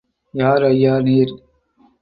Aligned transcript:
யார் 0.33 0.63
ஐயா, 0.63 0.93
நீர்? 0.99 1.33